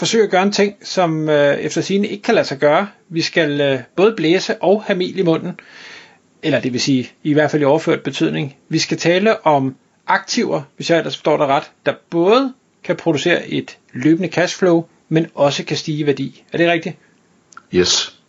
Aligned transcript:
forsøge 0.00 0.24
at 0.24 0.30
gøre 0.30 0.42
en 0.42 0.52
ting, 0.52 0.76
som 0.82 1.28
øh, 1.28 1.54
efter 1.54 1.80
sigende 1.80 2.08
ikke 2.08 2.22
kan 2.22 2.34
lade 2.34 2.46
sig 2.46 2.58
gøre. 2.58 2.88
Vi 3.08 3.20
skal 3.20 3.60
øh, 3.60 3.78
både 3.96 4.14
blæse 4.16 4.62
og 4.62 4.82
have 4.82 4.98
mel 4.98 5.18
i 5.18 5.22
munden. 5.22 5.60
Eller 6.42 6.60
det 6.60 6.72
vil 6.72 6.80
sige, 6.80 7.12
i 7.22 7.32
hvert 7.32 7.50
fald 7.50 7.62
i 7.62 7.64
overført 7.64 8.02
betydning. 8.02 8.56
Vi 8.68 8.78
skal 8.78 8.98
tale 8.98 9.46
om 9.46 9.74
aktiver, 10.06 10.62
hvis 10.76 10.90
jeg 10.90 10.98
ellers 10.98 11.16
forstår 11.16 11.36
dig 11.36 11.46
ret, 11.46 11.70
der 11.86 11.94
både 12.10 12.52
kan 12.84 12.96
producere 12.96 13.48
et 13.48 13.78
løbende 13.92 14.28
cashflow, 14.28 14.84
men 15.08 15.26
også 15.34 15.64
kan 15.64 15.76
stige 15.76 15.98
i 15.98 16.06
værdi. 16.06 16.44
Er 16.52 16.58
det 16.58 16.68
rigtigt? 16.68 16.96
Yes. 17.74 18.20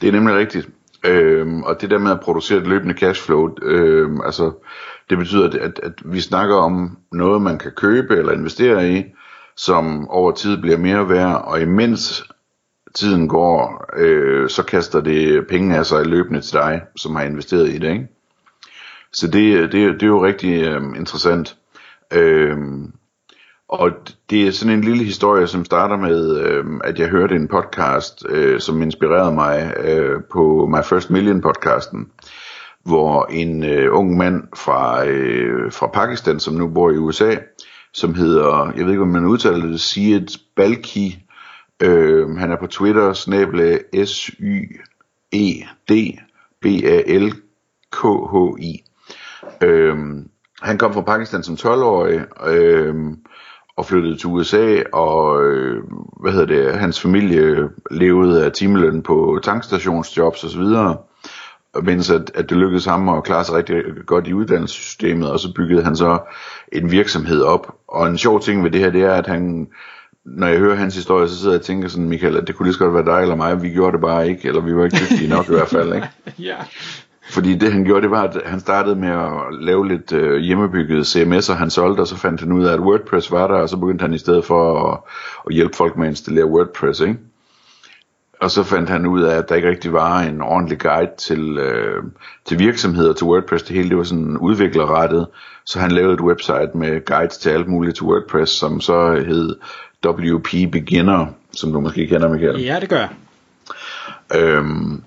Det 0.00 0.08
er 0.08 0.12
nemlig 0.12 0.34
rigtigt. 0.36 0.68
Øhm, 1.04 1.62
og 1.62 1.80
det 1.80 1.90
der 1.90 1.98
med 1.98 2.10
at 2.10 2.20
producere 2.20 2.58
et 2.58 2.66
løbende 2.66 2.94
cashflow, 2.94 3.54
øhm, 3.62 4.20
altså 4.20 4.52
det 5.10 5.18
betyder, 5.18 5.48
at, 5.48 5.54
at, 5.54 5.80
at 5.82 5.92
vi 6.04 6.20
snakker 6.20 6.56
om 6.56 6.98
noget, 7.12 7.42
man 7.42 7.58
kan 7.58 7.70
købe 7.76 8.16
eller 8.16 8.32
investere 8.32 8.90
i, 8.90 9.04
som 9.56 10.08
over 10.08 10.32
tid 10.32 10.56
bliver 10.56 10.76
mere 10.76 11.08
værd, 11.08 11.44
og 11.44 11.60
imens 11.60 12.24
tiden 12.94 13.28
går, 13.28 13.84
øh, 13.96 14.48
så 14.48 14.62
kaster 14.62 15.00
det 15.00 15.46
penge 15.46 15.76
af 15.76 15.86
sig 15.86 16.06
løbende 16.06 16.40
til 16.40 16.52
dig, 16.52 16.82
som 16.96 17.14
har 17.16 17.22
investeret 17.22 17.68
i 17.68 17.78
det. 17.78 17.90
Ikke? 17.90 18.08
Så 19.12 19.26
det, 19.26 19.72
det, 19.72 19.94
det 19.94 20.02
er 20.02 20.06
jo 20.06 20.24
rigtig 20.24 20.62
øh, 20.62 20.82
interessant. 20.96 21.56
Øh, 22.12 22.56
og 23.68 23.90
det 24.30 24.46
er 24.46 24.52
sådan 24.52 24.74
en 24.74 24.84
lille 24.84 25.04
historie, 25.04 25.46
som 25.46 25.64
starter 25.64 25.96
med, 25.96 26.40
øh, 26.40 26.64
at 26.84 26.98
jeg 26.98 27.08
hørte 27.08 27.34
en 27.34 27.48
podcast, 27.48 28.26
øh, 28.28 28.60
som 28.60 28.82
inspirerede 28.82 29.34
mig 29.34 29.74
øh, 29.76 30.20
på 30.32 30.66
My 30.66 30.82
First 30.84 31.10
Million 31.10 31.40
podcasten, 31.40 32.08
hvor 32.84 33.26
en 33.30 33.64
øh, 33.64 33.94
ung 33.94 34.16
mand 34.16 34.42
fra, 34.56 35.06
øh, 35.06 35.72
fra 35.72 35.86
Pakistan, 35.86 36.40
som 36.40 36.54
nu 36.54 36.68
bor 36.68 36.90
i 36.90 36.96
USA, 36.96 37.34
som 37.94 38.14
hedder, 38.14 38.72
jeg 38.76 38.84
ved 38.84 38.90
ikke 38.90 39.02
om 39.02 39.08
man 39.08 39.26
udtaler 39.26 39.66
det, 39.66 39.80
Siet 39.80 40.40
Balki, 40.56 41.24
øh, 41.82 42.36
han 42.36 42.52
er 42.52 42.56
på 42.56 42.66
Twitter, 42.66 43.12
snabla 43.12 43.78
S-Y-E-D 44.04 45.92
B-A-L-K-H-I. 46.60 48.04
Øh, 49.62 49.96
han 50.62 50.78
kom 50.78 50.94
fra 50.94 51.00
Pakistan 51.00 51.42
som 51.42 51.54
12-årig, 51.54 52.24
øh, 52.46 52.94
og 53.76 53.86
flyttede 53.86 54.16
til 54.16 54.26
USA, 54.26 54.82
og 54.92 55.44
øh, 55.44 55.84
hvad 56.20 56.32
hedder 56.32 56.46
det, 56.46 56.74
hans 56.74 57.00
familie 57.00 57.68
levede 57.90 58.44
af 58.44 58.52
timeløn 58.52 59.02
på 59.02 59.40
tankstationsjobs 59.42 60.44
osv., 60.44 60.62
mens 61.82 62.10
at, 62.10 62.30
at 62.34 62.50
det 62.50 62.56
lykkedes 62.56 62.84
ham 62.84 63.08
at 63.08 63.24
klare 63.24 63.44
sig 63.44 63.54
rigtig 63.54 63.76
godt 64.06 64.26
i 64.26 64.32
uddannelsessystemet, 64.32 65.30
og 65.30 65.40
så 65.40 65.52
byggede 65.54 65.84
han 65.84 65.96
så 65.96 66.18
en 66.72 66.90
virksomhed 66.90 67.42
op. 67.42 67.74
Og 67.88 68.06
en 68.06 68.18
sjov 68.18 68.40
ting 68.40 68.64
ved 68.64 68.70
det 68.70 68.80
her, 68.80 68.90
det 68.90 69.02
er, 69.02 69.12
at 69.12 69.26
han, 69.26 69.68
når 70.24 70.46
jeg 70.46 70.58
hører 70.58 70.76
hans 70.76 70.94
historie, 70.94 71.28
så 71.28 71.36
sidder 71.36 71.52
jeg 71.52 71.60
og 71.60 71.64
tænker 71.64 71.88
sådan, 71.88 72.08
Michael, 72.08 72.36
at 72.36 72.46
det 72.46 72.54
kunne 72.54 72.66
lige 72.66 72.74
så 72.74 72.78
godt 72.78 72.94
være 72.94 73.16
dig 73.16 73.22
eller 73.22 73.36
mig, 73.36 73.62
vi 73.62 73.70
gjorde 73.70 73.92
det 73.92 74.00
bare 74.00 74.28
ikke, 74.28 74.48
eller 74.48 74.60
vi 74.60 74.76
var 74.76 74.84
ikke 74.84 74.96
dygtige 74.96 75.28
nok 75.28 75.48
i 75.48 75.52
hvert 75.52 75.68
fald, 75.68 75.94
ikke? 75.94 76.08
ja. 76.50 76.56
Fordi 77.30 77.54
det 77.54 77.72
han 77.72 77.84
gjorde, 77.84 78.02
det 78.02 78.10
var, 78.10 78.22
at 78.22 78.36
han 78.46 78.60
startede 78.60 78.96
med 78.96 79.08
at 79.08 79.30
lave 79.60 79.88
lidt 79.88 80.12
øh, 80.12 80.36
hjemmebygget 80.36 81.16
CMS'er, 81.16 81.52
han 81.52 81.70
solgte, 81.70 82.00
og 82.00 82.06
så 82.06 82.16
fandt 82.16 82.40
han 82.40 82.52
ud 82.52 82.64
af, 82.64 82.72
at 82.72 82.80
WordPress 82.80 83.32
var 83.32 83.46
der, 83.46 83.54
og 83.54 83.68
så 83.68 83.76
begyndte 83.76 84.02
han 84.02 84.14
i 84.14 84.18
stedet 84.18 84.44
for 84.44 84.92
at, 84.92 84.98
at 85.46 85.54
hjælpe 85.54 85.76
folk 85.76 85.96
med 85.96 86.06
at 86.06 86.10
installere 86.10 86.46
WordPress, 86.46 87.00
ikke? 87.00 87.18
Og 88.40 88.50
så 88.50 88.62
fandt 88.62 88.90
han 88.90 89.06
ud 89.06 89.22
af, 89.22 89.36
at 89.36 89.48
der 89.48 89.54
ikke 89.54 89.68
rigtig 89.68 89.92
var 89.92 90.20
en 90.20 90.42
ordentlig 90.42 90.78
guide 90.78 91.10
til, 91.18 91.58
øh, 91.58 92.02
til 92.44 92.58
virksomheder, 92.58 93.12
til 93.12 93.26
WordPress. 93.26 93.64
Det 93.64 93.76
hele 93.76 93.88
det 93.88 93.96
var 93.96 94.04
sådan 94.04 94.36
udviklerrettet. 94.36 95.26
Så 95.64 95.78
han 95.78 95.90
lavede 95.90 96.14
et 96.14 96.20
website 96.20 96.70
med 96.74 97.04
guides 97.04 97.38
til 97.38 97.50
alt 97.50 97.68
muligt 97.68 97.96
til 97.96 98.04
WordPress, 98.04 98.52
som 98.52 98.80
så 98.80 99.14
hed 99.26 99.56
WP 100.06 100.72
Beginner, 100.72 101.26
som 101.52 101.72
du 101.72 101.80
måske 101.80 102.06
kender, 102.06 102.28
Michael. 102.28 102.62
Ja, 102.62 102.80
det 102.80 102.88
gør 102.88 102.96
jeg. 102.96 103.10
Øhm, 104.36 105.02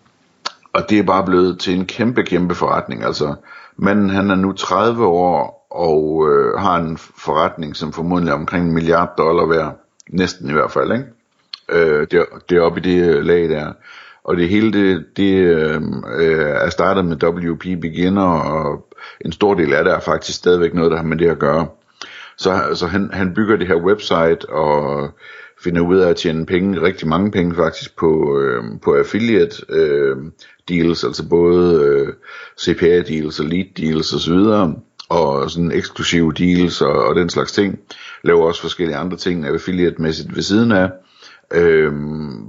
og 0.74 0.90
det 0.90 1.00
er 1.00 1.04
bare 1.04 1.26
blevet 1.26 1.60
til 1.60 1.76
en 1.76 1.86
kæmpe, 1.86 2.24
kæmpe 2.24 2.56
forretning. 2.56 3.04
Altså, 3.04 3.36
manden 3.78 4.10
han 4.10 4.32
er 4.32 4.36
nu 4.36 4.52
30 4.52 5.06
år 5.06 5.68
og 5.72 6.30
øh, 6.30 6.60
har 6.60 6.78
en 6.78 6.98
forretning, 6.98 7.76
som 7.76 7.94
formodentlig 7.94 8.32
er 8.32 8.36
omkring 8.36 8.66
en 8.66 8.74
milliard 8.74 9.14
dollar 9.18 9.46
værd. 9.46 9.80
Næsten 10.10 10.50
i 10.50 10.54
hvert 10.54 10.72
fald, 10.72 10.92
ikke? 10.92 11.06
Øh, 11.70 12.08
det, 12.12 12.26
det 12.50 12.58
er 12.58 12.62
oppe 12.62 12.80
i 12.80 12.84
det 12.84 13.16
øh, 13.16 13.24
lag 13.24 13.50
der. 13.50 13.74
Og 14.24 14.38
det 14.38 14.50
hele 14.50 14.74
det, 14.74 15.06
det 15.18 15.34
øhm, 15.34 16.04
øh, 16.20 16.40
er 16.40 16.70
startet 16.70 17.06
med 17.06 17.24
WP 17.24 17.82
Beginner, 17.82 18.40
og 18.40 18.88
en 19.26 19.32
stor 19.32 19.54
del 19.54 19.74
af 19.74 19.84
det 19.84 19.94
er 19.94 20.00
faktisk 20.00 20.38
stadigvæk 20.38 20.74
noget, 20.74 20.92
der 20.92 20.98
har 20.98 21.04
med 21.04 21.18
det 21.18 21.30
at 21.30 21.40
gøre. 21.40 21.68
Så, 22.38 22.62
så 22.74 22.88
han, 22.88 23.10
han 23.14 23.34
bygger 23.34 23.56
det 23.56 23.68
her 23.68 23.76
website 23.76 24.50
og 24.50 25.10
finder 25.64 25.82
ud 25.82 25.98
af 25.98 26.10
at 26.10 26.16
tjene 26.16 26.46
penge, 26.46 26.82
rigtig 26.82 27.08
mange 27.08 27.32
penge 27.32 27.56
faktisk 27.56 27.98
på, 27.98 28.40
øh, 28.40 28.64
på 28.84 28.96
affiliate 28.96 29.66
øh, 29.70 30.18
deals, 30.70 31.04
altså 31.04 31.30
både 31.30 31.82
øh, 31.84 32.14
CPA 32.60 33.02
deals 33.02 33.40
og 33.40 33.46
lead 33.46 33.66
deals 33.78 34.14
osv., 34.14 34.68
og 35.10 35.52
sådan 35.52 35.72
eksklusive 35.72 36.34
deals 36.34 36.82
og, 36.82 37.06
og 37.06 37.16
den 37.16 37.30
slags 37.30 37.52
ting. 37.52 37.80
Laver 38.24 38.46
også 38.48 38.62
forskellige 38.62 38.98
andre 38.98 39.18
ting 39.18 39.46
affiliate-mæssigt 39.46 40.36
ved 40.36 40.42
siden 40.42 40.72
af 40.72 40.90
øh, 41.52 41.94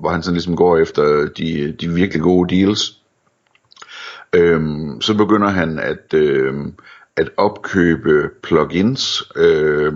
hvor 0.00 0.08
han 0.08 0.22
sådan 0.22 0.34
ligesom 0.34 0.56
går 0.56 0.78
efter 0.78 1.28
de, 1.38 1.72
de 1.80 1.88
virkelig 1.88 2.22
gode 2.22 2.56
deals. 2.56 3.00
Øh, 4.32 4.60
så 5.00 5.14
begynder 5.14 5.48
han 5.48 5.78
at, 5.78 6.14
øh, 6.14 6.54
at 7.16 7.30
opkøbe 7.36 8.30
plugins, 8.42 9.22
øh, 9.36 9.92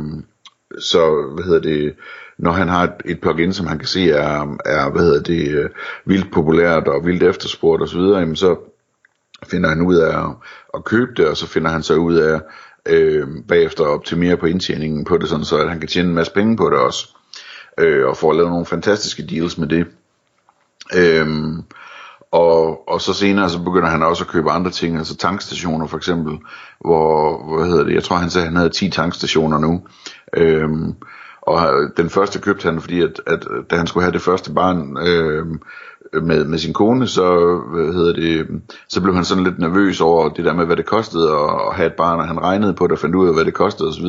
så 0.79 1.33
hvad 1.35 1.45
hedder 1.45 1.61
det, 1.61 1.95
når 2.39 2.53
han 2.53 2.69
har 2.69 2.85
et, 2.85 2.93
et 3.05 3.21
plugin, 3.21 3.53
som 3.53 3.67
han 3.67 3.79
kan 3.79 3.89
se 3.89 4.11
er, 4.11 4.57
er 4.65 4.91
hvad 4.91 5.03
hedder 5.03 5.23
det, 5.23 5.49
øh, 5.49 5.71
vildt 6.05 6.33
populært 6.33 6.89
og 6.89 7.07
vildt 7.07 7.23
efterspurgt 7.23 7.83
osv., 7.83 8.01
jamen 8.01 8.37
så 8.37 8.57
finder 9.51 9.69
han 9.69 9.83
ud 9.83 9.97
af 9.97 10.25
at, 10.25 10.31
at 10.75 10.85
købe 10.85 11.11
det, 11.17 11.29
og 11.29 11.37
så 11.37 11.47
finder 11.47 11.71
han 11.71 11.83
så 11.83 11.95
ud 11.95 12.17
af 12.17 12.41
øh, 12.87 13.27
bagefter 13.49 13.85
at 13.85 13.91
optimere 13.91 14.37
på 14.37 14.47
indtjeningen 14.47 15.05
på 15.05 15.19
det, 15.19 15.29
sådan 15.29 15.45
så 15.45 15.57
at 15.57 15.69
han 15.69 15.81
kan 15.81 15.89
tjene 15.89 16.09
en 16.09 16.15
masse 16.15 16.33
penge 16.33 16.57
på 16.57 16.71
det 16.71 16.79
også 16.79 17.09
øh, 17.78 18.06
og 18.06 18.16
får 18.16 18.33
lavet 18.33 18.50
nogle 18.50 18.66
fantastiske 18.66 19.27
deals 19.27 19.59
med 19.59 19.69
det. 19.69 19.87
Øhm, 20.94 21.62
og, 22.33 22.89
og 22.89 23.00
så 23.00 23.12
senere 23.12 23.50
så 23.50 23.59
begynder 23.62 23.89
han 23.89 24.03
også 24.03 24.25
at 24.25 24.31
købe 24.31 24.50
andre 24.50 24.71
ting, 24.71 24.97
altså 24.97 25.16
tankstationer 25.16 25.87
for 25.87 25.97
eksempel, 25.97 26.38
hvor, 26.81 27.56
hvad 27.56 27.69
hedder 27.69 27.84
det, 27.84 27.94
jeg 27.94 28.05
tror 28.05 28.17
han 28.17 28.31
sagde, 28.31 28.44
at 28.44 28.53
han 28.53 28.56
havde 28.56 28.71
10 28.71 28.91
tankstationer 28.91 29.59
nu. 29.59 29.83
Øhm, 30.37 30.94
og 31.43 31.69
den 31.97 32.11
første 32.11 32.38
købte 32.41 32.65
han, 32.65 32.81
fordi 32.81 33.00
at, 33.03 33.21
at 33.27 33.47
da 33.71 33.77
han 33.77 33.87
skulle 33.87 34.05
have 34.05 34.12
det 34.12 34.22
første 34.22 34.53
barn 34.53 34.97
øh, 35.06 35.47
med, 36.22 36.44
med 36.44 36.59
sin 36.59 36.72
kone, 36.72 37.06
så, 37.06 37.56
hvad 37.72 37.93
hedder 37.93 38.12
det, 38.12 38.62
så 38.88 39.00
blev 39.00 39.15
han 39.15 39.25
sådan 39.25 39.44
lidt 39.44 39.59
nervøs 39.59 40.00
over 40.00 40.28
det 40.28 40.44
der 40.44 40.55
med, 40.55 40.67
hvad 40.67 40.77
det 40.77 40.87
kostede 40.87 41.31
at, 41.31 41.50
at 41.69 41.77
have 41.77 41.87
et 41.87 41.93
barn, 41.93 42.21
og 42.21 42.28
han 42.28 42.43
regnede 42.43 42.75
på 42.75 42.84
det 42.87 42.93
og 42.93 42.99
fandt 42.99 43.15
ud 43.15 43.28
af, 43.28 43.34
hvad 43.34 43.44
det 43.44 43.55
kostede 43.55 43.88
osv. 43.88 44.06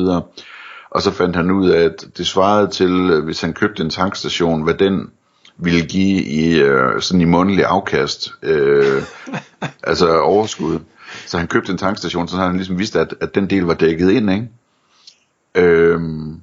Og 0.90 1.02
så 1.02 1.10
fandt 1.10 1.36
han 1.36 1.50
ud 1.50 1.70
af, 1.70 1.80
at 1.84 2.04
det 2.16 2.26
svarede 2.26 2.68
til, 2.68 3.10
øh, 3.10 3.24
hvis 3.24 3.40
han 3.40 3.52
købte 3.52 3.82
en 3.82 3.90
tankstation, 3.90 4.62
hvad 4.62 4.74
den 4.74 5.10
ville 5.58 5.86
give 5.86 6.22
i 6.22 6.60
øh, 6.60 7.00
sådan 7.00 7.20
i 7.20 7.24
månedlig 7.24 7.64
afkast, 7.64 8.32
øh, 8.42 9.02
altså 9.90 10.20
overskud. 10.20 10.78
Så 11.26 11.38
han 11.38 11.46
købte 11.46 11.72
en 11.72 11.78
tankstation, 11.78 12.28
så 12.28 12.36
han 12.36 12.56
ligesom 12.56 12.78
vidste, 12.78 13.00
at, 13.00 13.14
at 13.20 13.34
den 13.34 13.50
del 13.50 13.62
var 13.62 13.74
dækket 13.74 14.10
ind, 14.10 14.30
ikke? 14.30 14.48
Øhm, 15.54 16.40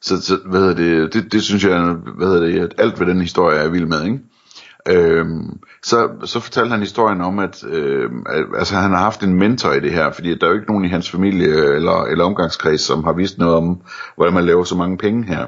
så, 0.00 0.22
så 0.22 0.38
hvad 0.46 0.60
hedder 0.60 0.74
det, 0.74 1.14
det, 1.14 1.32
det 1.32 1.42
synes 1.42 1.64
jeg, 1.64 1.80
hvad 2.16 2.26
hedder 2.26 2.46
det, 2.46 2.60
at 2.60 2.74
alt 2.78 3.00
ved 3.00 3.06
den 3.06 3.20
historie 3.20 3.58
er 3.58 3.68
vild 3.68 3.86
med, 3.86 4.04
ikke? 4.04 4.20
Øhm, 4.90 5.58
så, 5.82 6.08
så 6.24 6.40
fortalte 6.40 6.70
han 6.70 6.80
historien 6.80 7.20
om, 7.20 7.38
at, 7.38 7.64
øh, 7.64 8.10
at 8.26 8.44
altså, 8.58 8.74
han 8.74 8.90
har 8.90 8.98
haft 8.98 9.22
en 9.22 9.34
mentor 9.34 9.72
i 9.72 9.80
det 9.80 9.92
her, 9.92 10.12
fordi 10.12 10.34
der 10.34 10.46
er 10.46 10.50
jo 10.50 10.56
ikke 10.56 10.70
nogen 10.70 10.84
i 10.84 10.88
hans 10.88 11.10
familie 11.10 11.48
øh, 11.48 11.76
eller, 11.76 12.04
eller 12.04 12.24
omgangskreds, 12.24 12.80
som 12.80 13.04
har 13.04 13.12
vist 13.12 13.38
noget 13.38 13.54
om, 13.54 13.80
hvordan 14.16 14.34
man 14.34 14.44
laver 14.44 14.64
så 14.64 14.76
mange 14.76 14.98
penge 14.98 15.24
her. 15.24 15.46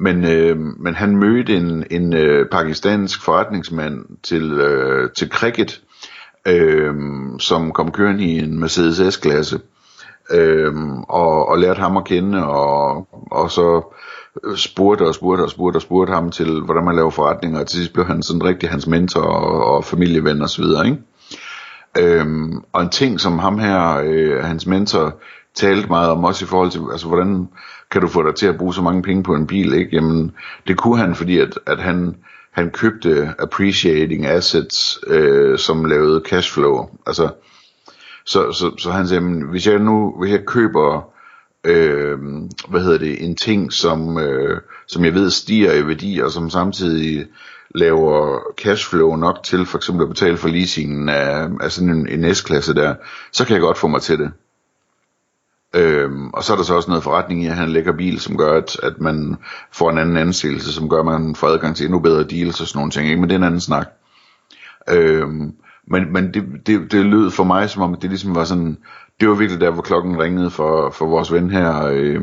Men, 0.00 0.24
øh, 0.24 0.58
men 0.58 0.94
han 0.94 1.16
mødte 1.16 1.56
en, 1.56 1.84
en 1.90 2.14
øh, 2.14 2.48
pakistansk 2.48 3.24
forretningsmand 3.24 4.04
til, 4.22 4.52
øh, 4.52 5.10
til 5.10 5.28
cricket, 5.28 5.80
øh, 6.48 6.94
som 7.38 7.72
kom 7.72 7.92
kørende 7.92 8.24
i 8.24 8.38
en 8.38 8.60
Mercedes 8.60 9.14
S-klasse, 9.14 9.60
øh, 10.30 10.74
og, 11.08 11.48
og 11.48 11.58
lærte 11.58 11.80
ham 11.80 11.96
at 11.96 12.04
kende, 12.04 12.46
og, 12.46 13.08
og 13.30 13.50
så 13.50 13.94
spurgte 14.56 15.02
og 15.02 15.14
spurgte 15.14 15.42
og 15.42 15.50
spurgte 15.50 15.76
og 15.76 15.82
spurgte 15.82 16.12
ham 16.12 16.30
til, 16.30 16.60
hvordan 16.60 16.84
man 16.84 16.96
laver 16.96 17.10
forretninger, 17.10 17.60
og 17.60 17.66
til 17.66 17.78
sidst 17.78 17.92
blev 17.92 18.06
han 18.06 18.22
sådan 18.22 18.44
rigtig 18.44 18.68
hans 18.68 18.86
mentor 18.86 19.22
og, 19.22 19.76
og 19.76 19.84
familieven 19.84 20.42
og 20.42 20.48
så 20.48 20.62
videre, 20.62 20.86
ikke? 20.86 20.98
Øhm, 21.98 22.62
og 22.72 22.82
en 22.82 22.90
ting, 22.90 23.20
som 23.20 23.38
ham 23.38 23.58
her, 23.58 24.02
øh, 24.04 24.44
hans 24.44 24.66
mentor, 24.66 25.20
talte 25.54 25.88
meget 25.88 26.10
om, 26.10 26.24
også 26.24 26.44
i 26.44 26.48
forhold 26.48 26.70
til, 26.70 26.80
altså 26.92 27.06
hvordan 27.06 27.48
kan 27.90 28.00
du 28.00 28.08
få 28.08 28.22
dig 28.22 28.34
til 28.34 28.46
at 28.46 28.58
bruge 28.58 28.74
så 28.74 28.82
mange 28.82 29.02
penge 29.02 29.22
på 29.22 29.34
en 29.34 29.46
bil, 29.46 29.72
ikke? 29.72 29.90
Jamen, 29.92 30.32
det 30.68 30.76
kunne 30.76 30.98
han, 30.98 31.14
fordi 31.14 31.38
at, 31.38 31.58
at 31.66 31.78
han, 31.78 32.16
han 32.52 32.70
købte 32.70 33.34
appreciating 33.38 34.26
assets, 34.26 34.98
øh, 35.06 35.58
som 35.58 35.84
lavede 35.84 36.22
cashflow. 36.26 36.88
Altså, 37.06 37.28
så, 38.26 38.52
så, 38.52 38.74
så 38.78 38.90
han 38.90 39.08
sagde, 39.08 39.20
men 39.20 39.42
hvis 39.42 39.66
jeg 39.66 39.78
nu, 39.78 40.14
hvis 40.18 40.32
jeg 40.32 40.44
køber, 40.46 41.10
øh, 41.66 42.18
hvad 42.68 42.80
hedder 42.80 42.98
det, 42.98 43.24
en 43.24 43.36
ting, 43.36 43.72
som, 43.72 44.18
øh, 44.18 44.60
som 44.86 45.04
jeg 45.04 45.14
ved 45.14 45.30
stiger 45.30 45.72
i 45.72 45.86
værdi, 45.86 46.20
og 46.24 46.30
som 46.30 46.50
samtidig 46.50 47.26
laver 47.74 48.40
cashflow 48.58 49.16
nok 49.16 49.42
til 49.44 49.66
for 49.66 49.78
eksempel 49.78 50.02
at 50.02 50.08
betale 50.08 50.36
for 50.36 50.48
leasingen 50.48 51.08
af, 51.08 51.48
af 51.60 51.72
sådan 51.72 51.90
en, 51.90 52.08
en 52.08 52.34
S-klasse 52.34 52.74
der, 52.74 52.94
så 53.32 53.44
kan 53.46 53.54
jeg 53.54 53.60
godt 53.60 53.78
få 53.78 53.88
mig 53.88 54.02
til 54.02 54.18
det. 54.18 54.30
Øhm, 55.74 56.30
og 56.30 56.44
så 56.44 56.52
er 56.52 56.56
der 56.56 56.64
så 56.64 56.74
også 56.74 56.90
noget 56.90 57.04
forretning 57.04 57.44
i 57.44 57.46
at 57.46 57.54
have 57.54 57.66
en 57.66 57.72
lækker 57.72 57.92
bil, 57.92 58.20
som 58.20 58.36
gør, 58.36 58.52
at, 58.52 58.80
at 58.82 59.00
man 59.00 59.36
får 59.72 59.90
en 59.90 59.98
anden 59.98 60.16
ansættelse, 60.16 60.72
som 60.72 60.88
gør, 60.88 60.98
at 60.98 61.20
man 61.20 61.34
får 61.34 61.48
adgang 61.48 61.76
til 61.76 61.84
endnu 61.84 61.98
bedre 61.98 62.24
deals 62.24 62.60
og 62.60 62.66
sådan 62.66 62.78
nogle 62.78 62.90
ting. 62.90 63.08
Ikke? 63.08 63.20
Men 63.20 63.28
det 63.28 63.34
er 63.34 63.38
en 63.38 63.44
anden 63.44 63.60
snak. 63.60 63.86
Øhm, 64.90 65.52
men 65.86 66.12
men 66.12 66.34
det, 66.34 66.44
det, 66.66 66.92
det 66.92 67.06
lød 67.06 67.30
for 67.30 67.44
mig, 67.44 67.70
som 67.70 67.82
om 67.82 67.94
det 67.94 68.10
ligesom 68.10 68.34
var 68.34 68.44
sådan, 68.44 68.78
det 69.20 69.28
var 69.28 69.34
virkelig 69.34 69.60
der, 69.60 69.70
hvor 69.70 69.82
klokken 69.82 70.18
ringede 70.18 70.50
for, 70.50 70.90
for 70.90 71.06
vores 71.06 71.32
ven 71.32 71.50
her, 71.50 71.86
øh, 71.86 72.20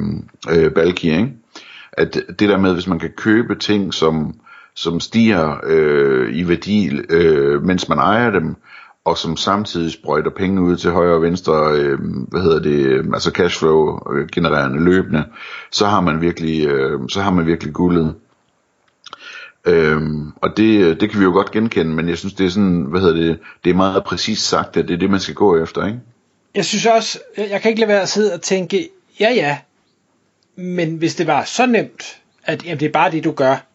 øh, 0.51 0.72
Balki, 0.72 1.12
ikke? 1.12 1.34
At 1.92 2.13
det 2.40 2.50
der 2.50 2.57
med, 2.57 2.74
hvis 2.74 2.88
man 2.88 3.00
kan 3.00 3.12
købe 3.18 3.56
ting, 3.56 3.94
som, 3.94 4.36
som 4.75 5.00
stiger 5.00 5.57
øh, 5.63 6.36
i 6.36 6.48
værdi, 6.48 6.92
øh, 7.10 7.63
mens 7.63 7.90
man 7.90 7.98
ejer 7.98 8.31
dem, 8.31 8.56
og 9.06 9.18
som 9.18 9.38
samtidig 9.38 9.92
sprøjter 9.92 10.31
penge 10.31 10.62
ud 10.62 10.78
til 10.78 10.92
højre 10.92 11.16
og 11.16 11.22
venstre, 11.22 11.72
øh, 11.75 12.00
hvad 12.30 12.42
hedder 12.42 12.60
det, 12.60 12.86
øh, 12.86 13.06
altså 13.13 13.31
cashflow 13.31 14.00
øh, 14.13 14.28
genererende 14.31 14.84
løbende, 14.84 15.24
så 15.72 15.86
har 15.86 16.01
man 16.01 16.22
virkelig, 16.22 16.68
øh, 16.68 17.00
så 17.10 17.22
har 17.22 17.31
man 17.31 17.46
virkelig 17.46 17.74
guldet. 17.74 18.16
Øhm, 19.68 20.31
og 20.42 20.57
det, 20.57 21.01
det 21.01 21.10
kan 21.10 21.19
vi 21.19 21.25
jo 21.25 21.31
godt 21.31 21.51
genkende, 21.51 21.94
men 21.94 22.10
jeg 22.10 22.18
synes 22.18 22.34
det 22.34 22.46
er 22.46 22.50
sådan, 22.50 22.81
hvad 22.89 23.01
hedder 23.01 23.16
det, 23.16 23.39
det 23.63 23.69
er 23.69 23.75
meget 23.75 24.04
præcist 24.04 24.50
sagt, 24.50 24.78
at 24.78 24.88
det 24.88 24.94
er 24.94 24.98
det 24.98 25.10
man 25.10 25.19
skal 25.19 25.36
gå 25.36 25.57
efter, 25.57 25.86
ikke? 25.86 26.00
Jeg 26.55 26.65
synes 26.65 26.85
også, 26.85 27.19
jeg 27.38 27.61
kan 27.61 27.69
ikke 27.69 27.81
lade 27.81 27.88
være 27.88 28.01
at 28.01 28.09
sidde 28.09 28.33
og 28.33 28.41
tænke, 28.41 28.89
ja 29.19 29.31
ja, 29.31 29.57
men 30.55 30.95
hvis 30.95 31.15
det 31.15 31.27
var 31.27 31.44
så 31.44 31.65
nemt, 31.65 32.21
at 32.44 32.65
jamen, 32.65 32.79
det 32.79 32.85
er 32.85 32.91
bare 32.91 33.11
det 33.11 33.23
du 33.23 33.31
gør, 33.31 33.65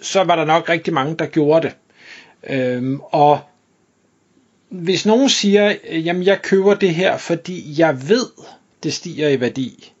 så 0.00 0.24
var 0.24 0.36
der 0.36 0.44
nok 0.44 0.68
rigtig 0.68 0.94
mange, 0.94 1.16
der 1.16 1.26
gjorde 1.26 1.68
det. 1.68 1.76
Øhm, 2.50 3.00
og 3.00 3.40
hvis 4.68 5.06
nogen 5.06 5.28
siger, 5.28 5.74
jamen 5.90 6.22
jeg 6.22 6.42
køber 6.42 6.74
det 6.74 6.94
her, 6.94 7.16
fordi 7.16 7.80
jeg 7.80 8.08
ved, 8.08 8.26
det 8.82 8.92
stiger 8.92 9.28
i 9.28 9.40
værdi, 9.40 9.92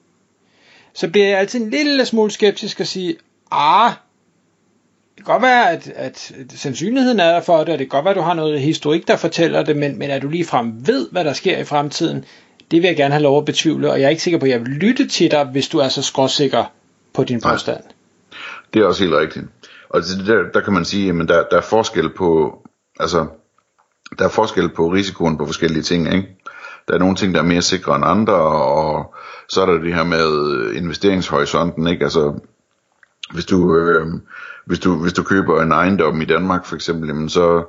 så 0.92 1.08
bliver 1.08 1.26
jeg 1.26 1.38
altid 1.38 1.60
en 1.60 1.70
lille 1.70 2.06
smule 2.06 2.30
skeptisk 2.30 2.80
og 2.80 2.86
sige, 2.86 3.16
ah, 3.50 3.92
det 5.16 5.24
kan 5.24 5.32
godt 5.32 5.42
være, 5.42 5.70
at, 5.70 5.92
at 5.94 6.32
sandsynligheden 6.54 7.20
er 7.20 7.32
der 7.32 7.40
for 7.40 7.58
det, 7.58 7.68
og 7.68 7.78
det 7.78 7.78
kan 7.78 7.88
godt 7.88 8.04
være, 8.04 8.10
at 8.10 8.16
du 8.16 8.22
har 8.22 8.34
noget 8.34 8.60
historik, 8.60 9.08
der 9.08 9.16
fortæller 9.16 9.62
det, 9.62 9.76
men, 9.76 9.98
men 9.98 10.10
at 10.10 10.22
du 10.22 10.28
ligefrem 10.28 10.86
ved, 10.86 11.08
hvad 11.12 11.24
der 11.24 11.32
sker 11.32 11.58
i 11.58 11.64
fremtiden, 11.64 12.24
det 12.70 12.82
vil 12.82 12.88
jeg 12.88 12.96
gerne 12.96 13.14
have 13.14 13.22
lov 13.22 13.38
at 13.38 13.44
betvivle, 13.44 13.90
og 13.90 14.00
jeg 14.00 14.06
er 14.06 14.10
ikke 14.10 14.22
sikker 14.22 14.38
på, 14.38 14.44
at 14.44 14.50
jeg 14.50 14.60
vil 14.60 14.68
lytte 14.68 15.08
til 15.08 15.30
dig, 15.30 15.44
hvis 15.44 15.68
du 15.68 15.78
er 15.78 15.88
så 15.88 16.02
skråsikker 16.02 16.64
på 17.14 17.24
din 17.24 17.40
påstand. 17.40 17.82
Det 18.74 18.82
er 18.82 18.86
også 18.86 19.02
helt 19.02 19.14
rigtigt. 19.16 19.44
Og 19.88 20.02
der, 20.26 20.42
der 20.54 20.60
kan 20.60 20.72
man 20.72 20.84
sige, 20.84 21.10
at 21.10 21.28
der, 21.28 21.44
der 21.50 21.56
er 21.56 21.60
forskel 21.60 22.10
på, 22.14 22.58
altså, 23.00 23.26
der 24.18 24.24
er 24.24 24.28
forskel 24.28 24.68
på 24.68 24.88
risikoen 24.88 25.38
på 25.38 25.46
forskellige 25.46 25.82
ting, 25.82 26.14
ikke? 26.14 26.28
Der 26.88 26.94
er 26.94 26.98
nogle 26.98 27.16
ting, 27.16 27.34
der 27.34 27.40
er 27.40 27.44
mere 27.44 27.62
sikre 27.62 27.96
end 27.96 28.04
andre, 28.04 28.34
og 28.34 29.14
så 29.48 29.62
er 29.62 29.66
der 29.66 29.78
det 29.78 29.94
her 29.94 30.04
med 30.04 30.72
investeringshorisonten, 30.74 31.86
ikke? 31.86 32.04
Altså, 32.04 32.34
hvis 33.32 33.46
du, 33.46 33.76
øh, 33.76 34.06
hvis 34.66 34.78
du, 34.78 35.02
hvis 35.02 35.12
du 35.12 35.22
køber 35.22 35.62
en 35.62 35.72
ejendom 35.72 36.20
i 36.20 36.24
Danmark 36.24 36.66
for 36.66 36.74
eksempel, 36.74 37.08
jamen 37.08 37.28
så, 37.28 37.64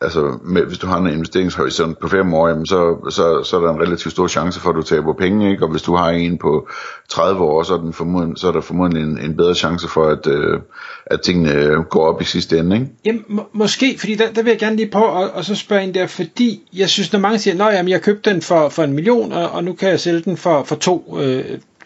altså 0.00 0.38
med, 0.44 0.62
hvis 0.62 0.78
du 0.78 0.86
har 0.86 0.98
en 0.98 1.06
investeringshorisont 1.06 1.98
på 1.98 2.08
fem 2.08 2.34
år, 2.34 2.48
jamen 2.48 2.66
så, 2.66 2.96
så, 3.10 3.42
så 3.42 3.56
er 3.56 3.60
der 3.60 3.72
en 3.72 3.80
relativt 3.80 4.12
stor 4.12 4.26
chance 4.26 4.60
for, 4.60 4.70
at 4.70 4.76
du 4.76 4.82
taber 4.82 5.14
penge, 5.14 5.50
ikke? 5.50 5.64
og 5.64 5.70
hvis 5.70 5.82
du 5.82 5.96
har 5.96 6.10
en 6.10 6.38
på 6.38 6.68
30 7.08 7.40
år, 7.40 7.62
så 7.62 7.74
er, 7.74 7.78
den 7.78 7.92
formod, 7.92 8.36
så 8.36 8.48
er 8.48 8.52
der 8.52 8.60
formodentlig 8.60 9.02
en, 9.02 9.18
en 9.18 9.36
bedre 9.36 9.54
chance 9.54 9.88
for, 9.88 10.06
at, 10.06 10.26
øh, 10.26 10.60
at 11.06 11.20
tingene 11.20 11.84
går 11.84 12.06
op 12.14 12.22
i 12.22 12.24
sidste 12.24 12.58
ende. 12.58 12.76
Ikke? 12.76 12.88
Jamen, 13.04 13.24
må, 13.28 13.48
måske, 13.52 13.96
fordi 13.98 14.14
der, 14.14 14.32
der 14.32 14.42
vil 14.42 14.50
jeg 14.50 14.58
gerne 14.58 14.76
lige 14.76 14.90
på 14.90 15.04
og, 15.04 15.30
og 15.30 15.44
så 15.44 15.54
spørge 15.54 15.82
ind 15.82 15.94
der, 15.94 16.06
fordi 16.06 16.68
jeg 16.72 16.88
synes, 16.88 17.12
når 17.12 17.20
mange 17.20 17.38
siger, 17.38 17.64
at 17.64 17.88
jeg 17.88 18.02
købte 18.02 18.30
den 18.30 18.42
for, 18.42 18.68
for 18.68 18.84
en 18.84 18.92
million, 18.92 19.32
og, 19.32 19.50
og 19.50 19.64
nu 19.64 19.72
kan 19.72 19.88
jeg 19.88 20.00
sælge 20.00 20.20
den 20.20 20.36
for, 20.36 20.64
for 20.64 20.76
to 20.76 21.18
øh, 21.20 21.44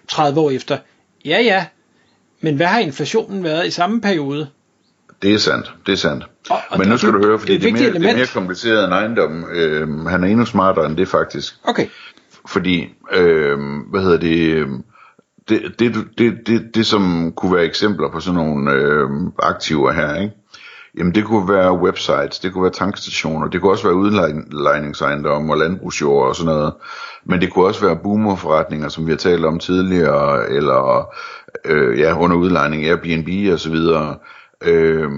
30 0.09 0.41
år 0.41 0.51
efter. 0.51 0.79
Ja, 1.25 1.41
ja, 1.41 1.67
men 2.43 2.57
hvad 2.57 2.67
har 2.67 2.79
inflationen 2.79 3.45
været 3.45 3.67
i 3.67 3.71
samme 3.71 4.01
periode? 4.01 4.49
Det 5.23 5.35
er 5.35 5.39
sandt, 5.39 5.75
det 5.87 5.93
er 5.93 5.97
sandt. 5.97 6.27
Og, 6.51 6.59
og 6.71 6.79
Men 6.79 6.89
nu 6.89 6.97
skal 6.97 7.13
du 7.13 7.27
høre, 7.27 7.39
fordi 7.39 7.59
det 7.59 7.69
er, 7.69 7.73
det, 7.73 7.87
er 7.87 7.93
mere, 7.93 8.03
det 8.03 8.11
er 8.11 8.17
mere 8.17 8.27
kompliceret 8.27 8.85
end 8.85 8.93
ejendom. 8.93 9.45
Øh, 9.53 10.07
han 10.07 10.25
er 10.25 10.29
endnu 10.29 10.45
smartere 10.45 10.87
end 10.87 10.97
det 10.97 11.09
faktisk. 11.09 11.55
Okay. 11.65 11.87
Fordi, 12.47 12.95
øh, 13.13 13.59
hvad 13.91 14.01
hedder 14.01 14.19
det, 14.19 14.67
det, 15.49 15.63
det, 15.79 15.95
det, 16.19 16.47
det, 16.47 16.75
det 16.75 16.87
som 16.87 17.33
kunne 17.37 17.55
være 17.55 17.65
eksempler 17.65 18.11
på 18.11 18.21
sådan 18.21 18.41
nogle 18.41 18.73
øh, 18.73 19.09
aktiver 19.39 19.93
her, 19.93 20.15
ikke? 20.15 20.35
Jamen 20.99 21.15
det 21.15 21.25
kunne 21.25 21.53
være 21.53 21.79
websites, 21.79 22.39
det 22.39 22.53
kunne 22.53 22.63
være 22.63 22.73
tankstationer, 22.73 23.49
det 23.49 23.61
kunne 23.61 23.73
også 23.73 23.85
være 23.85 23.95
udlejningsejendomme 23.95 25.53
og 25.53 25.59
landbrugsjord 25.59 26.29
og 26.29 26.37
sådan 26.37 26.55
noget. 26.55 26.73
Men 27.25 27.41
det 27.41 27.53
kunne 27.53 27.67
også 27.67 27.87
være 27.87 27.97
boomerforretninger, 28.03 28.89
som 28.89 29.07
vi 29.07 29.11
har 29.11 29.17
talt 29.17 29.45
om 29.45 29.59
tidligere, 29.59 30.51
eller 30.51 31.09
øh, 31.65 31.99
ja, 31.99 32.19
under 32.19 32.37
udlejning, 32.37 32.85
Airbnb 32.85 33.53
og 33.53 33.61
så 33.61 33.71
videre. 33.71 34.17
Øh, 34.65 35.11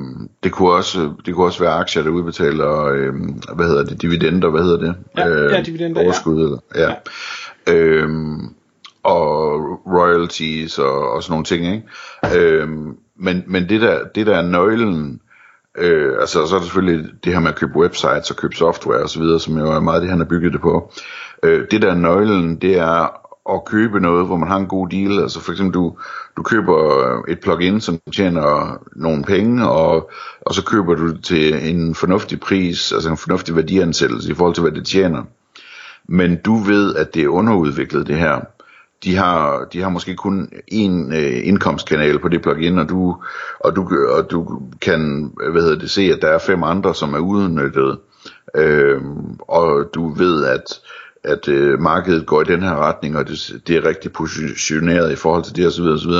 det, 0.42 0.52
kunne 0.52 0.72
også, 0.72 1.12
det 1.26 1.34
kunne 1.34 1.46
også 1.46 1.60
være 1.60 1.72
aktier, 1.72 2.02
der 2.02 2.10
udbetaler, 2.10 2.84
øh, 2.84 3.14
hvad 3.54 3.66
hedder 3.66 3.84
det, 3.84 4.02
dividender, 4.02 4.50
hvad 4.50 4.62
hedder 4.62 4.78
det? 4.78 4.94
Ja, 5.18 5.28
øh, 5.28 5.52
ja 5.52 5.62
dividender, 5.62 6.02
overskud, 6.02 6.58
ja. 6.74 6.80
Eller, 6.80 6.94
ja. 7.66 7.72
ja. 7.72 7.74
Øh, 7.74 8.08
og 9.02 9.60
royalties 9.86 10.78
og, 10.78 11.12
og 11.12 11.22
sådan 11.22 11.32
nogle 11.32 11.44
ting, 11.44 11.66
ikke? 11.66 12.38
Øh, 12.38 12.68
men, 13.16 13.44
men 13.46 13.68
det 13.68 13.80
der, 13.80 14.04
det 14.14 14.26
der 14.26 14.36
er 14.36 14.42
nøglen, 14.42 15.20
øh, 15.78 16.12
altså 16.20 16.46
så 16.46 16.54
er 16.54 16.58
der 16.58 16.66
selvfølgelig 16.66 17.10
det 17.24 17.32
her 17.32 17.40
med 17.40 17.48
at 17.48 17.56
købe 17.56 17.76
websites 17.76 18.30
og 18.30 18.36
købe 18.36 18.56
software 18.56 19.02
og 19.02 19.10
så 19.10 19.20
videre, 19.20 19.40
som 19.40 19.58
jo 19.58 19.72
er 19.72 19.80
meget 19.80 20.02
det, 20.02 20.10
han 20.10 20.18
har 20.18 20.26
bygget 20.26 20.52
det 20.52 20.60
på. 20.60 20.92
Øh, 21.42 21.66
det 21.70 21.82
der 21.82 21.90
er 21.90 21.94
nøglen, 21.94 22.56
det 22.56 22.78
er 22.78 23.23
at 23.50 23.64
købe 23.64 24.00
noget, 24.00 24.26
hvor 24.26 24.36
man 24.36 24.48
har 24.48 24.56
en 24.56 24.66
god 24.66 24.88
deal. 24.88 25.20
Altså 25.20 25.40
for 25.40 25.52
eksempel, 25.52 25.74
du, 25.74 25.96
du 26.36 26.42
køber 26.42 27.22
et 27.28 27.40
plugin, 27.40 27.80
som 27.80 27.98
tjener 28.16 28.78
nogle 28.96 29.24
penge, 29.24 29.68
og, 29.68 30.10
og 30.40 30.54
så 30.54 30.64
køber 30.64 30.94
du 30.94 31.16
til 31.16 31.70
en 31.70 31.94
fornuftig 31.94 32.40
pris, 32.40 32.92
altså 32.92 33.10
en 33.10 33.16
fornuftig 33.16 33.56
værdiansættelse 33.56 34.30
i 34.30 34.34
forhold 34.34 34.54
til, 34.54 34.62
hvad 34.62 34.72
det 34.72 34.86
tjener. 34.86 35.22
Men 36.08 36.36
du 36.36 36.56
ved, 36.56 36.94
at 36.94 37.14
det 37.14 37.22
er 37.22 37.28
underudviklet 37.28 38.06
det 38.06 38.16
her. 38.16 38.40
De 39.04 39.16
har, 39.16 39.64
de 39.72 39.82
har 39.82 39.88
måske 39.88 40.16
kun 40.16 40.48
én 40.72 41.14
øh, 41.14 41.46
indkomstkanal 41.46 42.18
på 42.18 42.28
det 42.28 42.42
plugin, 42.42 42.78
og 42.78 42.88
du, 42.88 43.16
og, 43.60 43.76
du, 43.76 43.88
og 44.08 44.30
du 44.30 44.62
kan 44.80 45.32
hvad 45.52 45.62
hedder 45.62 45.78
det, 45.78 45.90
se, 45.90 46.02
at 46.02 46.22
der 46.22 46.28
er 46.28 46.38
fem 46.38 46.62
andre, 46.62 46.94
som 46.94 47.14
er 47.14 47.18
udnyttet. 47.18 47.98
Øh, 48.56 49.00
og 49.38 49.90
du 49.94 50.08
ved, 50.08 50.44
at 50.44 50.80
at 51.24 51.48
øh, 51.48 51.80
markedet 51.80 52.26
går 52.26 52.40
i 52.42 52.44
den 52.44 52.62
her 52.62 52.76
retning, 52.76 53.16
og 53.16 53.28
det, 53.28 53.62
det 53.66 53.76
er 53.76 53.84
rigtig 53.84 54.12
positioneret 54.12 55.12
i 55.12 55.16
forhold 55.16 55.44
til 55.44 55.56
det 55.56 55.66
osv. 55.66 55.82
osv. 55.82 56.12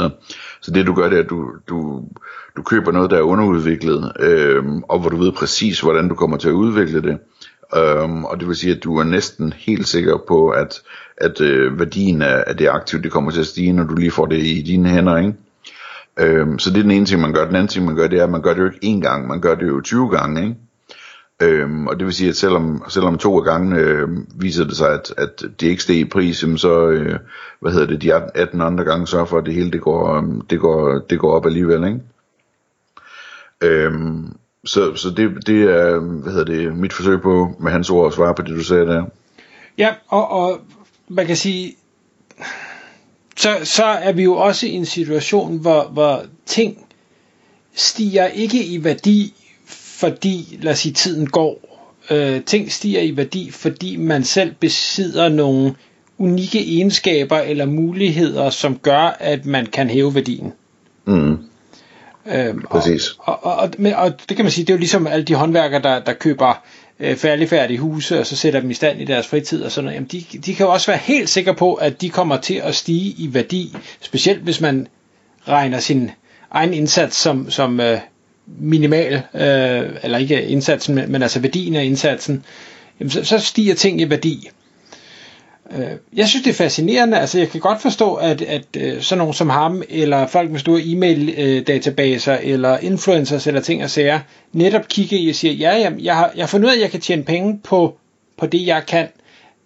Så 0.61 0.71
det 0.71 0.87
du 0.87 0.95
gør, 0.95 1.09
det 1.09 1.19
er, 1.19 1.23
at 1.23 1.31
du, 1.31 1.51
du, 1.69 2.05
du 2.57 2.63
køber 2.63 2.93
noget, 2.93 3.11
der 3.11 3.17
er 3.17 3.23
underudviklet, 3.23 4.13
øh, 4.21 4.65
og 4.89 4.99
hvor 4.99 5.11
du 5.11 5.17
ved 5.17 5.33
præcis, 5.33 5.81
hvordan 5.81 6.09
du 6.09 6.15
kommer 6.15 6.37
til 6.37 6.49
at 6.49 6.53
udvikle 6.53 7.03
det. 7.03 7.19
Um, 7.77 8.25
og 8.25 8.41
det 8.41 8.49
vil 8.49 8.57
sige, 8.57 8.77
at 8.77 8.85
du 8.85 8.99
er 8.99 9.05
næsten 9.05 9.53
helt 9.53 9.89
sikker 9.89 10.19
på, 10.29 10.49
at, 10.49 10.83
at 11.17 11.41
øh, 11.41 11.79
værdien 11.79 12.23
af, 12.23 12.45
af 12.47 12.57
det 12.57 12.69
aktiv, 12.69 13.03
det 13.03 13.13
kommer 13.13 13.31
til 13.31 13.41
at 13.41 13.47
stige, 13.47 13.73
når 13.73 13.85
du 13.85 13.95
lige 13.95 14.11
får 14.11 14.27
det 14.27 14.39
i 14.39 14.63
dine 14.63 14.89
hænder, 14.89 15.17
ikke? 15.17 15.35
Um, 16.43 16.59
så 16.59 16.71
det 16.71 16.79
er 16.79 16.83
den 16.83 16.91
ene 16.91 17.07
ting, 17.07 17.21
man 17.21 17.33
gør. 17.33 17.45
Den 17.45 17.57
anden 17.57 17.69
ting, 17.69 17.85
man 17.85 17.97
gør, 17.97 18.09
det 18.09 18.19
er, 18.19 18.25
at 18.25 18.31
man 18.31 18.43
gør 18.43 18.55
det 18.55 18.61
jo 18.61 18.67
ikke 18.67 18.97
én 18.97 19.01
gang, 19.01 19.27
man 19.27 19.41
gør 19.41 19.55
det 19.55 19.69
jo 19.69 19.81
20 19.81 20.09
gange, 20.09 20.43
ikke? 20.43 20.57
Øhm, 21.43 21.87
og 21.87 21.99
det 21.99 22.07
vil 22.07 22.15
sige, 22.15 22.29
at 22.29 22.37
selvom, 22.37 22.85
selvom 22.89 23.19
to 23.19 23.39
af 23.39 23.45
gange 23.45 23.77
øh, 23.77 24.09
viser 24.35 24.65
det 24.65 24.77
sig, 24.77 24.93
at, 24.93 25.15
at 25.17 25.43
det 25.61 25.67
ikke 25.67 25.83
steg 25.83 25.97
i 25.97 26.05
pris, 26.05 26.43
jamen 26.43 26.59
så, 26.59 26.89
øh, 26.89 27.19
hvad 27.61 27.73
hedder 27.73 27.87
det, 27.87 28.03
de 28.03 28.15
18 28.15 28.61
andre 28.61 28.85
gange 28.85 29.07
sørger 29.07 29.25
for, 29.25 29.39
at 29.39 29.47
det 29.47 29.55
hele 29.55 29.71
det 29.71 29.81
går, 29.81 30.17
øh, 30.17 30.23
det 30.51 30.61
går, 30.61 30.99
det 31.11 31.19
går 31.19 31.33
op 31.33 31.47
alligevel, 31.47 31.85
ikke? 31.85 32.01
Øhm, 33.61 34.37
så, 34.65 34.97
så 34.97 35.11
det, 35.11 35.47
det 35.47 35.63
er, 35.63 35.99
hvad 35.99 36.33
hedder 36.33 36.45
det, 36.45 36.77
mit 36.77 36.93
forsøg 36.93 37.21
på, 37.21 37.57
med 37.61 37.73
hans 37.73 37.91
ord, 37.91 38.07
at 38.07 38.13
svare 38.13 38.35
på 38.35 38.43
det, 38.43 38.57
du 38.57 38.65
sagde 38.65 38.87
der. 38.87 39.05
Ja, 39.79 39.95
og, 40.09 40.31
og 40.31 40.61
man 41.09 41.27
kan 41.27 41.37
sige, 41.37 41.77
så, 43.37 43.49
så 43.65 43.85
er 43.85 44.13
vi 44.13 44.23
jo 44.23 44.35
også 44.35 44.67
i 44.67 44.71
en 44.71 44.87
situation, 44.87 45.59
hvor, 45.59 45.83
hvor 45.83 46.23
ting 46.47 46.87
stiger 47.75 48.27
ikke 48.27 48.65
i 48.65 48.85
værdi, 48.85 49.44
fordi, 49.99 50.59
lad 50.63 50.73
os 50.73 50.79
sige, 50.79 50.93
tiden 50.93 51.27
går. 51.27 51.61
Øh, 52.11 52.45
ting 52.45 52.73
stiger 52.73 53.01
i 53.01 53.17
værdi, 53.17 53.51
fordi 53.51 53.97
man 53.97 54.25
selv 54.25 54.55
besidder 54.61 55.29
nogle 55.29 55.75
unikke 56.19 56.59
egenskaber 56.59 57.39
eller 57.39 57.65
muligheder, 57.67 58.51
som 58.51 58.79
gør, 58.79 59.17
at 59.21 59.47
man 59.47 59.67
kan 59.67 59.91
hæve 59.91 60.15
værdien. 60.15 60.53
Mm. 61.05 61.39
Øhm, 62.27 62.63
Præcis. 62.71 63.03
Og, 63.19 63.45
og, 63.45 63.55
og, 63.57 63.71
og, 63.85 63.93
og 63.97 64.13
det 64.29 64.37
kan 64.37 64.45
man 64.45 64.53
sige, 64.53 64.65
det 64.65 64.73
er 64.73 64.75
jo 64.75 64.79
ligesom 64.79 65.07
alle 65.07 65.25
de 65.25 65.35
håndværkere, 65.35 65.83
der, 65.83 65.99
der 66.01 66.13
køber 66.13 66.63
øh, 67.01 67.17
færdigfærdige 67.17 67.79
huse, 67.79 68.21
og 68.21 68.27
så 68.27 68.37
sætter 68.37 68.61
dem 68.61 68.71
i 68.71 68.75
stand 68.75 69.01
i 69.01 69.05
deres 69.05 69.27
fritid 69.27 69.63
og 69.63 69.73
sådan 69.73 69.85
noget. 69.85 69.95
Jamen, 69.95 70.09
de, 70.13 70.25
de 70.39 70.55
kan 70.55 70.67
jo 70.67 70.73
også 70.73 70.87
være 70.91 71.01
helt 71.03 71.29
sikre 71.29 71.55
på, 71.55 71.75
at 71.75 72.01
de 72.01 72.11
kommer 72.11 72.37
til 72.37 72.55
at 72.55 72.75
stige 72.75 73.15
i 73.19 73.35
værdi, 73.35 73.77
specielt 74.01 74.43
hvis 74.43 74.61
man 74.61 74.87
regner 75.49 75.79
sin 75.79 76.11
egen 76.51 76.75
indsats 76.75 77.17
som, 77.17 77.51
som 77.51 77.81
øh, 77.81 77.99
minimal, 78.47 79.13
øh, 79.15 79.91
eller 80.03 80.19
ikke 80.19 80.43
indsatsen, 80.43 80.95
men, 80.95 81.13
men 81.13 81.23
altså 81.23 81.41
værdien 81.41 81.77
af 81.77 81.85
indsatsen, 81.85 82.45
jamen, 83.01 83.11
så, 83.11 83.25
så 83.25 83.39
stiger 83.39 83.75
ting 83.75 84.01
i 84.01 84.11
værdi. 84.11 84.51
Øh, 85.71 85.91
jeg 86.17 86.29
synes, 86.29 86.43
det 86.45 86.51
er 86.51 86.55
fascinerende. 86.55 87.19
Altså, 87.19 87.39
jeg 87.39 87.49
kan 87.49 87.61
godt 87.61 87.83
forstå, 87.83 88.15
at, 88.15 88.43
at 88.43 88.65
øh, 88.77 89.01
sådan 89.01 89.19
nogen 89.19 89.35
som 89.35 89.49
ham, 89.51 89.83
eller 89.89 90.27
folk 90.27 90.51
med 90.51 90.61
store 90.61 90.81
e-mail-databaser, 90.85 92.37
eller 92.43 92.79
influencers, 92.79 93.47
eller 93.47 93.61
ting 93.61 93.85
og 93.85 93.91
sager, 93.91 94.21
netop 94.53 94.89
kigger 94.89 95.19
i 95.19 95.29
og 95.29 95.35
siger, 95.35 95.55
ja, 95.55 95.79
jamen, 95.79 96.01
jeg 96.01 96.17
har, 96.17 96.33
jeg 96.37 96.43
har 96.43 96.49
fundet 96.49 96.67
ud 96.67 96.73
af, 96.73 96.77
at 96.77 96.83
jeg 96.83 96.91
kan 96.91 97.01
tjene 97.01 97.23
penge 97.23 97.61
på, 97.65 97.97
på 98.39 98.47
det, 98.47 98.67
jeg 98.67 98.83
kan. 98.89 99.09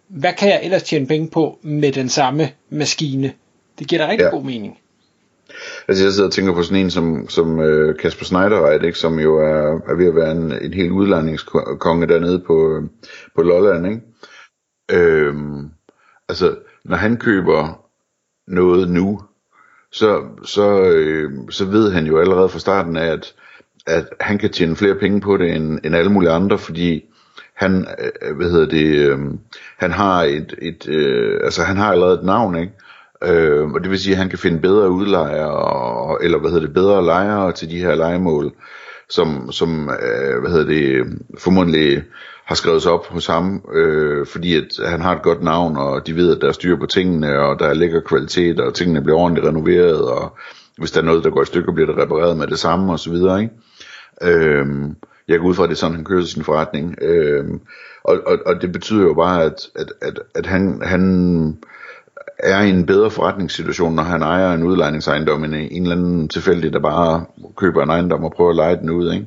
Hvad 0.08 0.32
kan 0.32 0.48
jeg 0.48 0.60
ellers 0.62 0.82
tjene 0.82 1.06
penge 1.06 1.28
på 1.28 1.58
med 1.62 1.92
den 1.92 2.08
samme 2.08 2.50
maskine? 2.70 3.32
Det 3.78 3.88
giver 3.88 4.04
da 4.04 4.10
rigtig 4.10 4.24
ja. 4.24 4.30
god 4.30 4.42
mening. 4.42 4.78
Altså 5.88 6.04
jeg 6.04 6.12
sidder 6.12 6.28
og 6.28 6.32
tænker 6.32 6.54
på 6.54 6.62
sådan 6.62 6.84
en 6.84 6.90
som, 6.90 7.28
som 7.28 7.60
øh, 7.60 7.96
Kasper 7.96 8.24
Schneiderreit, 8.24 8.82
ikke? 8.82 8.98
som 8.98 9.18
jo 9.18 9.36
er, 9.38 9.80
er 9.88 9.94
ved 9.94 10.06
at 10.06 10.14
være 10.14 10.32
en, 10.32 10.52
en 10.62 10.74
helt 10.74 10.92
udlejningskonge 10.92 12.06
dernede 12.06 12.38
på, 12.46 12.76
øh, 12.76 12.82
på 13.34 13.42
Lolland. 13.42 13.86
Ikke? 13.86 14.00
Øhm, 14.90 15.70
altså, 16.28 16.56
når 16.84 16.96
han 16.96 17.16
køber 17.16 17.84
noget 18.46 18.90
nu, 18.90 19.20
så, 19.92 20.22
så, 20.44 20.82
øh, 20.82 21.32
så 21.50 21.64
ved 21.64 21.92
han 21.92 22.06
jo 22.06 22.18
allerede 22.18 22.48
fra 22.48 22.58
starten 22.58 22.96
af, 22.96 23.06
at, 23.06 23.34
at 23.86 24.06
han 24.20 24.38
kan 24.38 24.50
tjene 24.50 24.76
flere 24.76 24.94
penge 24.94 25.20
på 25.20 25.36
det 25.36 25.54
end, 25.54 25.78
end 25.84 25.96
alle 25.96 26.12
mulige 26.12 26.30
andre, 26.30 26.58
fordi 26.58 27.04
han, 27.54 27.86
øh, 28.22 28.36
hvad 28.36 28.50
hedder 28.50 28.66
det, 28.66 28.96
øh, 28.96 29.18
han 29.76 29.92
har 29.92 30.22
et, 30.22 30.54
et 30.62 30.88
øh, 30.88 31.40
altså 31.44 31.62
han 31.62 31.76
har 31.76 31.92
allerede 31.92 32.18
et 32.18 32.24
navn, 32.24 32.56
ikke? 32.56 32.72
Øh, 33.24 33.70
og 33.70 33.80
det 33.82 33.90
vil 33.90 33.98
sige, 33.98 34.12
at 34.12 34.18
han 34.18 34.28
kan 34.28 34.38
finde 34.38 34.60
bedre 34.60 34.90
udlejere, 34.90 36.24
eller 36.24 36.38
hvad 36.38 36.50
hedder 36.50 36.66
det, 36.66 36.74
bedre 36.74 37.04
lejere 37.04 37.52
til 37.52 37.70
de 37.70 37.78
her 37.78 37.94
legemål, 37.94 38.52
som, 39.10 39.52
som 39.52 39.90
øh, 39.90 40.40
hvad 40.40 40.50
hedder 40.50 40.66
det, 40.66 41.04
formodentlig 41.38 42.02
har 42.44 42.54
skrevet 42.54 42.82
sig 42.82 42.92
op 42.92 43.06
hos 43.06 43.26
ham, 43.26 43.64
øh, 43.74 44.26
fordi 44.26 44.56
at 44.56 44.88
han 44.90 45.00
har 45.00 45.16
et 45.16 45.22
godt 45.22 45.42
navn, 45.42 45.76
og 45.76 46.06
de 46.06 46.16
ved, 46.16 46.36
at 46.36 46.40
der 46.40 46.48
er 46.48 46.52
styr 46.52 46.76
på 46.76 46.86
tingene, 46.86 47.38
og 47.38 47.58
der 47.58 47.66
er 47.66 47.74
lækker 47.74 48.00
kvalitet, 48.00 48.60
og 48.60 48.74
tingene 48.74 49.02
bliver 49.02 49.18
ordentligt 49.18 49.46
renoveret, 49.46 50.00
og 50.00 50.36
hvis 50.78 50.90
der 50.90 51.00
er 51.00 51.04
noget, 51.04 51.24
der 51.24 51.30
går 51.30 51.42
i 51.42 51.46
stykker, 51.46 51.72
bliver 51.72 51.86
det 51.86 52.02
repareret 52.02 52.36
med 52.36 52.46
det 52.46 52.58
samme, 52.58 52.92
og 52.92 52.98
så 52.98 53.10
videre, 53.10 53.42
ikke? 53.42 53.54
Øh, 54.22 54.66
jeg 55.28 55.38
går 55.38 55.46
ud 55.46 55.54
fra, 55.54 55.62
at 55.62 55.68
det 55.68 55.74
er 55.74 55.78
sådan, 55.78 55.94
han 55.94 56.04
kører 56.04 56.24
sin 56.24 56.44
forretning. 56.44 56.96
Øh, 57.02 57.44
og, 58.04 58.18
og, 58.26 58.38
og 58.46 58.62
det 58.62 58.72
betyder 58.72 59.02
jo 59.02 59.14
bare, 59.14 59.44
at, 59.44 59.68
at, 59.74 59.92
at, 60.02 60.18
at 60.34 60.46
han, 60.46 60.82
han 60.84 61.58
er 62.38 62.60
i 62.60 62.70
en 62.70 62.86
bedre 62.86 63.10
forretningssituation, 63.10 63.94
når 63.94 64.02
han 64.02 64.22
ejer 64.22 64.52
en 64.52 64.62
udlejningsejendom, 64.62 65.44
end 65.44 65.54
en 65.54 65.82
eller 65.82 65.96
anden 65.96 66.28
tilfældig, 66.28 66.72
der 66.72 66.80
bare 66.80 67.24
køber 67.56 67.82
en 67.82 67.90
ejendom 67.90 68.24
og 68.24 68.32
prøver 68.36 68.50
at 68.50 68.56
lege 68.56 68.76
den 68.76 68.90
ud, 68.90 69.12
ikke? 69.12 69.26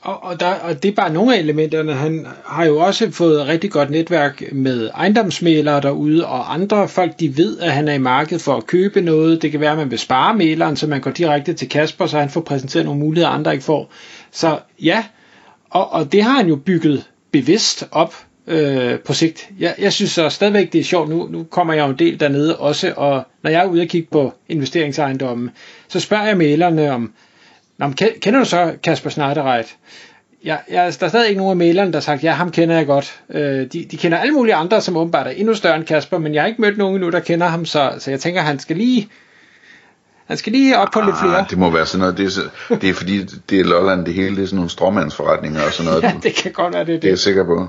Og, 0.00 0.24
og, 0.24 0.40
der, 0.40 0.54
og 0.54 0.82
det 0.82 0.88
er 0.88 0.94
bare 0.94 1.12
nogle 1.12 1.34
af 1.34 1.38
elementerne. 1.38 1.92
Han 1.92 2.26
har 2.44 2.64
jo 2.64 2.78
også 2.78 3.10
fået 3.10 3.40
et 3.40 3.48
rigtig 3.48 3.70
godt 3.70 3.90
netværk 3.90 4.42
med 4.52 4.90
ejendomsmælere 4.94 5.80
derude, 5.80 6.26
og 6.26 6.54
andre 6.54 6.88
folk, 6.88 7.20
de 7.20 7.36
ved, 7.36 7.58
at 7.58 7.72
han 7.72 7.88
er 7.88 7.92
i 7.92 7.98
markedet 7.98 8.42
for 8.42 8.56
at 8.56 8.66
købe 8.66 9.00
noget. 9.00 9.42
Det 9.42 9.50
kan 9.50 9.60
være, 9.60 9.72
at 9.72 9.78
man 9.78 9.90
vil 9.90 9.98
spare 9.98 10.34
mæleren, 10.34 10.76
så 10.76 10.86
man 10.86 11.00
går 11.00 11.10
direkte 11.10 11.52
til 11.52 11.68
Kasper, 11.68 12.06
så 12.06 12.18
han 12.18 12.30
får 12.30 12.40
præsenteret 12.40 12.84
nogle 12.84 13.00
muligheder, 13.00 13.30
andre 13.30 13.52
ikke 13.52 13.64
får. 13.64 13.92
Så 14.30 14.58
ja, 14.82 15.04
og, 15.70 15.92
og 15.92 16.12
det 16.12 16.22
har 16.22 16.36
han 16.36 16.48
jo 16.48 16.56
bygget 16.56 17.04
bevidst 17.32 17.88
op 17.92 18.14
øh, 18.48 18.98
på 18.98 19.12
sigt. 19.12 19.48
Jeg, 19.58 19.74
jeg 19.78 19.92
synes 19.92 20.10
så 20.10 20.28
stadigvæk, 20.28 20.72
det 20.72 20.80
er 20.80 20.84
sjovt. 20.84 21.08
Nu, 21.08 21.28
nu 21.30 21.44
kommer 21.44 21.74
jeg 21.74 21.84
jo 21.84 21.90
en 21.90 21.98
del 21.98 22.20
dernede 22.20 22.56
også, 22.56 22.92
og 22.96 23.22
når 23.42 23.50
jeg 23.50 23.64
er 23.64 23.68
ude 23.68 23.82
og 23.82 23.88
kigge 23.88 24.08
på 24.10 24.34
investeringsejendommen, 24.48 25.50
så 25.88 26.00
spørger 26.00 26.26
jeg 26.26 26.36
mælerne 26.36 26.90
om, 26.90 27.12
Nå, 27.78 27.92
kender 28.20 28.38
du 28.38 28.44
så 28.44 28.72
Kasper 28.82 29.10
Schneiderreit? 29.10 29.76
Ja, 30.44 30.56
ja, 30.70 30.76
der 30.76 31.06
er 31.06 31.08
stadig 31.08 31.28
ikke 31.28 31.38
nogen 31.38 31.50
af 31.50 31.56
mailerne, 31.56 31.92
der 31.92 31.96
har 31.96 32.02
sagt, 32.02 32.24
ja, 32.24 32.32
ham 32.32 32.50
kender 32.50 32.76
jeg 32.76 32.86
godt. 32.86 33.20
Øh, 33.30 33.66
de, 33.72 33.86
de 33.90 33.96
kender 33.96 34.18
alle 34.18 34.32
mulige 34.34 34.54
andre, 34.54 34.80
som 34.80 34.96
åbenbart 34.96 35.26
er 35.26 35.30
endnu 35.30 35.54
større 35.54 35.76
end 35.76 35.84
Kasper, 35.84 36.18
men 36.18 36.34
jeg 36.34 36.42
har 36.42 36.46
ikke 36.46 36.60
mødt 36.60 36.78
nogen 36.78 36.94
endnu, 36.94 37.10
der 37.10 37.20
kender 37.20 37.46
ham, 37.46 37.66
så, 37.66 37.92
så 37.98 38.10
jeg 38.10 38.20
tænker, 38.20 38.40
han 38.40 38.58
skal 38.58 38.76
lige 38.76 39.08
han 40.26 40.36
skal 40.36 40.52
lige 40.52 40.78
op 40.78 40.88
på 40.92 41.00
ah, 41.00 41.06
lidt 41.06 41.16
flere. 41.18 41.46
Det 41.50 41.58
må 41.58 41.70
være 41.70 41.86
sådan 41.86 42.00
noget. 42.00 42.18
Det 42.18 42.26
er, 42.26 42.30
så, 42.30 42.40
det 42.80 42.88
er 42.88 42.94
fordi, 42.94 43.22
det 43.50 43.60
er 43.60 43.64
Lolland, 43.64 44.06
det 44.06 44.14
hele 44.14 44.36
det 44.36 44.42
er 44.42 44.46
sådan 44.46 44.56
nogle 44.56 44.70
stråmandsforretninger 44.70 45.62
og 45.62 45.72
sådan 45.72 45.90
noget. 45.90 46.02
ja, 46.06 46.12
det 46.22 46.34
kan 46.34 46.52
godt 46.52 46.74
være, 46.74 46.84
det 46.84 46.90
er 46.90 46.94
det. 46.94 47.02
Det 47.02 47.08
er 47.08 47.12
jeg 47.12 47.18
sikker 47.18 47.44
på. 47.44 47.68